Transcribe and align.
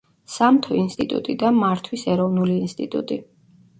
სამთო 0.35 0.77
ინსტიტუტი 0.77 1.35
და 1.43 1.51
მართვის 1.59 2.07
ეროვნული 2.15 2.57
ინსტიტუტი. 2.69 3.19